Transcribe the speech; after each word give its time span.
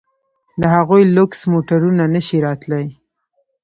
د 0.61 0.63
هغوی 0.75 1.01
لوکس 1.15 1.39
موټرونه 1.53 2.03
نه 2.13 2.21
شي 2.27 2.37
راتلای. 2.47 2.87